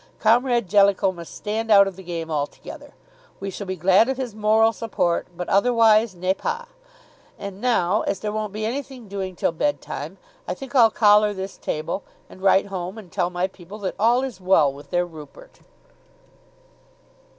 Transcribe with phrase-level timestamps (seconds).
[0.17, 2.95] Comrade Jellicoe must stand out of the game altogether.
[3.39, 6.65] We shall be glad of his moral support, but otherwise, ne pas.
[7.37, 10.17] And now, as there won't be anything doing till bedtime,
[10.47, 12.01] I think I'll collar this table
[12.31, 15.59] and write home and tell my people that all is well with their Rupert."